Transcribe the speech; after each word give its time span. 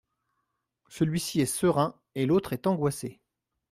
Celui-ci 0.89 1.41
est 1.41 1.45
serein 1.45 1.93
et 2.15 2.25
l’autre 2.25 2.53
est 2.53 2.65
angoissée. 2.65 3.19